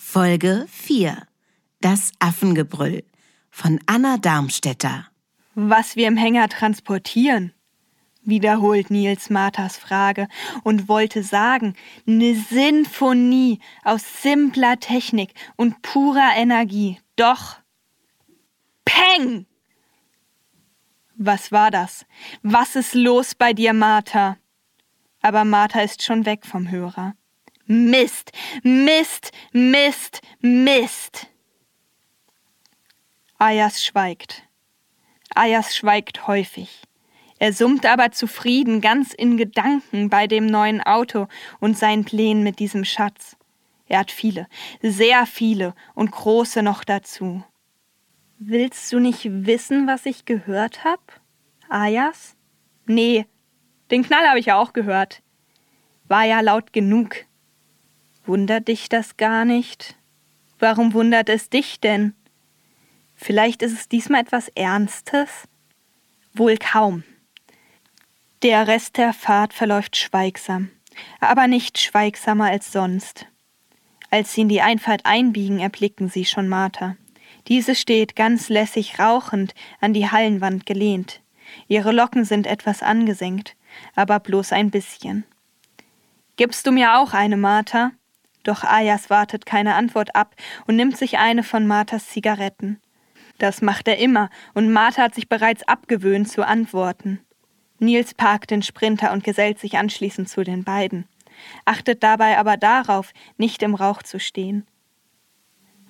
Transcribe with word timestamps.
Folge 0.00 0.64
4 0.70 1.26
Das 1.80 2.12
Affengebrüll 2.20 3.02
von 3.50 3.80
Anna 3.86 4.16
Darmstädter. 4.16 5.08
Was 5.56 5.96
wir 5.96 6.06
im 6.06 6.16
Hänger 6.16 6.48
transportieren, 6.48 7.52
wiederholt 8.22 8.90
Nils 8.90 9.28
Marthas 9.28 9.76
Frage 9.76 10.28
und 10.62 10.88
wollte 10.88 11.24
sagen, 11.24 11.74
ne 12.04 12.36
Sinfonie 12.36 13.58
aus 13.82 14.22
simpler 14.22 14.78
Technik 14.78 15.34
und 15.56 15.82
purer 15.82 16.30
Energie. 16.36 17.00
Doch. 17.16 17.56
Peng! 18.84 19.46
Was 21.16 21.50
war 21.50 21.72
das? 21.72 22.06
Was 22.42 22.76
ist 22.76 22.94
los 22.94 23.34
bei 23.34 23.52
dir, 23.52 23.72
Martha? 23.72 24.36
Aber 25.22 25.44
Martha 25.44 25.80
ist 25.80 26.04
schon 26.04 26.24
weg 26.24 26.46
vom 26.46 26.70
Hörer. 26.70 27.14
Mist, 27.70 28.32
Mist, 28.62 29.30
Mist, 29.52 30.22
Mist. 30.40 31.26
Ayas 33.36 33.84
schweigt. 33.84 34.42
Ayas 35.34 35.76
schweigt 35.76 36.26
häufig. 36.26 36.80
Er 37.38 37.52
summt 37.52 37.84
aber 37.84 38.10
zufrieden, 38.10 38.80
ganz 38.80 39.12
in 39.12 39.36
Gedanken 39.36 40.08
bei 40.08 40.26
dem 40.26 40.46
neuen 40.46 40.80
Auto 40.80 41.28
und 41.60 41.76
seinen 41.76 42.06
Plänen 42.06 42.42
mit 42.42 42.58
diesem 42.58 42.86
Schatz. 42.86 43.36
Er 43.86 43.98
hat 43.98 44.12
viele, 44.12 44.46
sehr 44.80 45.26
viele 45.26 45.74
und 45.94 46.10
große 46.10 46.62
noch 46.62 46.84
dazu. 46.84 47.44
Willst 48.38 48.90
du 48.94 48.98
nicht 48.98 49.26
wissen, 49.44 49.86
was 49.86 50.06
ich 50.06 50.24
gehört 50.24 50.84
hab? 50.84 51.20
Ayas? 51.68 52.34
Nee, 52.86 53.26
den 53.90 54.04
Knall 54.04 54.26
habe 54.26 54.38
ich 54.38 54.46
ja 54.46 54.56
auch 54.56 54.72
gehört. 54.72 55.22
War 56.04 56.24
ja 56.24 56.40
laut 56.40 56.72
genug. 56.72 57.27
Wundert 58.28 58.68
dich 58.68 58.90
das 58.90 59.16
gar 59.16 59.46
nicht? 59.46 59.96
Warum 60.58 60.92
wundert 60.92 61.30
es 61.30 61.48
dich 61.48 61.80
denn? 61.80 62.12
Vielleicht 63.14 63.62
ist 63.62 63.72
es 63.72 63.88
diesmal 63.88 64.20
etwas 64.20 64.48
Ernstes? 64.48 65.48
Wohl 66.34 66.58
kaum. 66.58 67.04
Der 68.42 68.68
Rest 68.68 68.98
der 68.98 69.14
Fahrt 69.14 69.54
verläuft 69.54 69.96
schweigsam, 69.96 70.70
aber 71.20 71.46
nicht 71.46 71.78
schweigsamer 71.78 72.50
als 72.50 72.70
sonst. 72.70 73.24
Als 74.10 74.34
sie 74.34 74.42
in 74.42 74.50
die 74.50 74.60
Einfahrt 74.60 75.06
einbiegen, 75.06 75.58
erblicken 75.58 76.10
sie 76.10 76.26
schon 76.26 76.50
Martha. 76.50 76.98
Diese 77.46 77.74
steht 77.74 78.14
ganz 78.14 78.50
lässig 78.50 78.98
rauchend 78.98 79.54
an 79.80 79.94
die 79.94 80.10
Hallenwand 80.10 80.66
gelehnt. 80.66 81.22
Ihre 81.66 81.92
Locken 81.92 82.26
sind 82.26 82.46
etwas 82.46 82.82
angesenkt, 82.82 83.56
aber 83.94 84.20
bloß 84.20 84.52
ein 84.52 84.70
bisschen. 84.70 85.24
Gibst 86.36 86.66
du 86.66 86.72
mir 86.72 86.98
auch 86.98 87.14
eine, 87.14 87.38
Martha? 87.38 87.92
Doch 88.42 88.64
Ayas 88.64 89.10
wartet 89.10 89.46
keine 89.46 89.74
Antwort 89.74 90.14
ab 90.14 90.34
und 90.66 90.76
nimmt 90.76 90.96
sich 90.96 91.18
eine 91.18 91.42
von 91.42 91.66
Marthas 91.66 92.08
Zigaretten. 92.08 92.80
Das 93.38 93.62
macht 93.62 93.86
er 93.88 93.98
immer, 93.98 94.30
und 94.54 94.72
Martha 94.72 95.02
hat 95.02 95.14
sich 95.14 95.28
bereits 95.28 95.62
abgewöhnt 95.66 96.28
zu 96.28 96.46
antworten. 96.46 97.20
Nils 97.78 98.14
parkt 98.14 98.50
den 98.50 98.62
Sprinter 98.62 99.12
und 99.12 99.22
gesellt 99.22 99.60
sich 99.60 99.78
anschließend 99.78 100.28
zu 100.28 100.42
den 100.42 100.64
beiden, 100.64 101.06
achtet 101.64 102.02
dabei 102.02 102.38
aber 102.38 102.56
darauf, 102.56 103.12
nicht 103.36 103.62
im 103.62 103.74
Rauch 103.74 104.02
zu 104.02 104.18
stehen. 104.18 104.66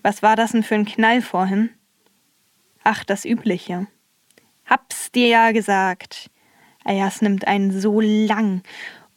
Was 0.03 0.23
war 0.23 0.37
das 0.37 0.53
denn 0.53 0.63
für 0.63 0.75
ein 0.75 0.85
Knall 0.85 1.23
vorhin? 1.23 1.71
Ach, 2.85 3.05
das 3.05 3.25
Übliche. 3.25 3.87
Hab's 4.67 5.11
dir 5.11 5.29
ja 5.29 5.53
gesagt. 5.53 6.31
Ayas 6.85 7.23
nimmt 7.23 7.47
einen 7.47 7.79
so 7.79 8.01
lang 8.01 8.63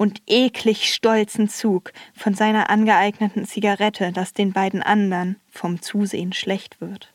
und 0.02 0.24
eklig 0.26 0.92
stolzen 0.92 1.48
Zug 1.48 1.94
von 2.16 2.34
seiner 2.34 2.72
angeeigneten 2.72 3.46
Zigarette, 3.46 4.12
dass 4.12 4.34
den 4.34 4.52
beiden 4.52 4.82
anderen 4.82 5.40
vom 5.52 5.80
Zusehen 5.80 6.34
schlecht 6.34 6.82
wird. 6.82 7.14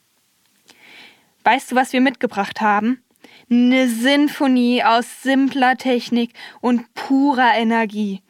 Weißt 1.42 1.72
du, 1.72 1.74
was 1.74 1.92
wir 1.92 2.00
mitgebracht 2.00 2.60
haben? 2.60 3.02
Eine 3.50 3.88
Sinfonie 3.88 4.84
aus 4.84 5.24
simpler 5.24 5.76
Technik 5.76 6.32
und 6.60 6.94
purer 6.94 7.54
Energie. 7.56 8.22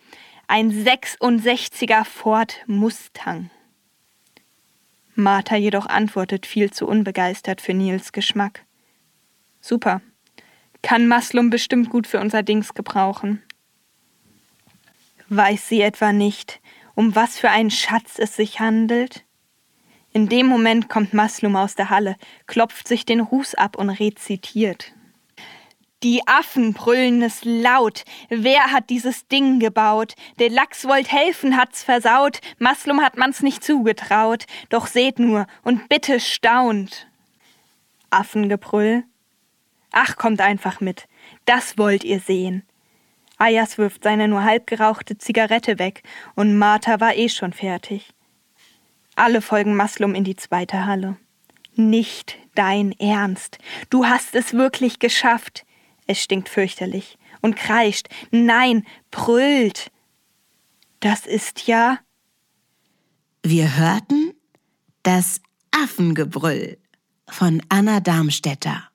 Ein 0.49 0.73
66er 0.73 2.07
Ford 2.07 2.63
Mustang. 2.67 3.51
Martha 5.15 5.57
jedoch 5.57 5.85
antwortet 5.85 6.47
viel 6.47 6.71
zu 6.71 6.87
unbegeistert 6.87 7.61
für 7.61 7.75
Nils 7.75 8.11
Geschmack. 8.13 8.65
Super. 9.61 10.01
Kann 10.81 11.09
Maslum 11.09 11.51
bestimmt 11.51 11.91
gut 11.91 12.07
für 12.07 12.21
unser 12.21 12.43
Dings 12.43 12.73
gebrauchen. 12.73 13.43
Weiß 15.29 15.69
sie 15.69 15.81
etwa 15.81 16.13
nicht, 16.13 16.61
um 16.95 17.17
was 17.17 17.39
für 17.39 17.51
einen 17.51 17.71
Schatz 17.71 18.19
es 18.19 18.37
sich 18.37 18.61
handelt? 18.61 19.25
In 20.13 20.29
dem 20.29 20.47
Moment 20.47 20.89
kommt 20.89 21.15
Maslum 21.15 21.57
aus 21.57 21.75
der 21.75 21.91
Halle, 21.91 22.17
klopft 22.47 22.87
sich 22.87 23.05
den 23.05 23.21
Ruß 23.21 23.55
ab 23.57 23.77
und 23.77 23.91
rezitiert. 23.91 24.93
Die 26.03 26.27
Affen 26.27 26.75
brüllen 26.75 27.23
es 27.23 27.45
laut. 27.45 28.05
Wer 28.29 28.71
hat 28.71 28.89
dieses 28.91 29.27
Ding 29.27 29.59
gebaut? 29.59 30.15
Der 30.39 30.51
Lachs 30.51 30.85
wollt 30.85 31.11
helfen, 31.11 31.57
hat's 31.57 31.83
versaut. 31.83 32.41
Maslum 32.59 33.01
hat 33.01 33.17
man's 33.17 33.43
nicht 33.43 33.65
zugetraut. 33.65 34.45
Doch 34.69 34.87
seht 34.87 35.19
nur 35.19 35.47
und 35.65 35.89
bitte 35.89 36.21
staunt. 36.21 37.09
Affengebrüll? 38.11 39.05
Ach, 39.91 40.17
kommt 40.17 40.41
einfach 40.41 40.81
mit. 40.81 41.09
Das 41.47 41.77
wollt 41.79 42.05
ihr 42.05 42.21
sehen. 42.21 42.63
Ayas 43.39 43.77
wirft 43.77 44.05
seine 44.05 44.29
nur 44.29 44.45
halb 44.45 44.67
gerauchte 44.67 45.19
Zigarette 45.19 45.79
weg 45.79 46.03
und 46.35 46.57
Martha 46.57 47.01
war 47.01 47.15
eh 47.15 47.29
schon 47.29 47.53
fertig. 47.53 48.11
Alle 49.15 49.43
folgen 49.43 49.77
Maslum 49.77 50.15
in 50.15 50.25
die 50.25 50.37
zweite 50.37 50.87
Halle. 50.87 51.17
Nicht 51.75 52.39
dein 52.55 52.93
Ernst. 52.93 53.59
Du 53.91 54.07
hast 54.07 54.35
es 54.35 54.55
wirklich 54.55 54.99
geschafft. 54.99 55.65
Es 56.07 56.23
stinkt 56.23 56.49
fürchterlich 56.49 57.19
und 57.43 57.57
kreischt. 57.57 58.09
Nein, 58.31 58.87
brüllt. 59.11 59.91
Das 61.01 61.27
ist 61.27 61.67
ja. 61.67 61.99
Wir 63.43 63.77
hörten 63.77 64.35
das 65.03 65.41
Affengebrüll 65.71 66.79
von 67.29 67.63
Anna 67.69 68.01
Darmstädter. 68.01 68.89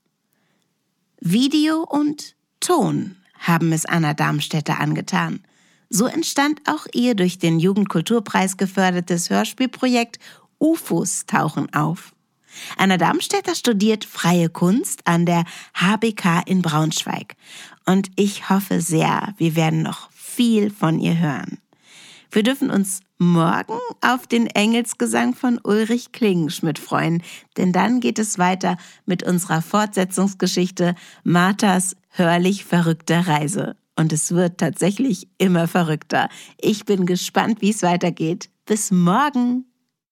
Video 1.20 1.84
und 1.84 2.36
Ton 2.60 3.21
haben 3.42 3.74
es 3.74 3.86
Anna 3.86 4.14
Darmstädter 4.14 4.80
angetan. 4.80 5.42
So 5.90 6.06
entstand 6.06 6.62
auch 6.66 6.88
ihr 6.94 7.16
durch 7.16 7.38
den 7.38 7.60
Jugendkulturpreis 7.60 8.56
gefördertes 8.56 9.30
Hörspielprojekt 9.30 10.20
UFOs 10.60 11.26
tauchen 11.26 11.74
auf. 11.74 12.14
Anna 12.78 12.98
Darmstädter 12.98 13.56
studiert 13.56 14.06
freie 14.06 14.50
Kunst 14.50 15.06
an 15.06 15.26
der 15.26 15.44
HBK 15.76 16.44
in 16.46 16.62
Braunschweig. 16.62 17.36
Und 17.86 18.10
ich 18.16 18.50
hoffe 18.50 18.82
sehr, 18.82 19.34
wir 19.38 19.56
werden 19.56 19.82
noch 19.82 20.12
viel 20.12 20.70
von 20.70 21.00
ihr 21.00 21.18
hören. 21.18 21.61
Wir 22.32 22.44
dürfen 22.44 22.72
uns 22.72 23.02
morgen 23.18 23.78
auf 24.00 24.26
den 24.26 24.48
Engelsgesang 24.48 25.36
von 25.36 25.60
Ulrich 25.62 26.14
Klingenschmidt 26.14 26.80
freuen, 26.80 27.22
denn 27.58 27.74
dann 27.74 28.00
geht 28.00 28.20
es 28.20 28.40
weiter 28.40 28.78
mit 29.06 29.22
unserer 29.24 29.62
Fortsetzungsgeschichte 29.62 30.96
Marthas 31.26 31.98
hörlich 32.10 32.64
verrückter 32.64 33.28
Reise. 33.28 33.76
Und 33.98 34.14
es 34.14 34.32
wird 34.32 34.60
tatsächlich 34.60 35.28
immer 35.38 35.68
verrückter. 35.68 36.30
Ich 36.60 36.86
bin 36.86 37.06
gespannt, 37.06 37.62
wie 37.62 37.72
es 37.72 37.84
weitergeht. 37.84 38.50
Bis 38.66 38.92
morgen! 38.92 39.71